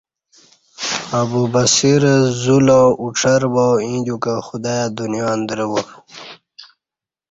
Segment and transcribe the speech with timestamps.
[1.19, 2.01] ابوبصیر
[2.41, 5.81] ذو لاؤ اوڄر با ایں دیوکں خدایا دنیا اندرہ با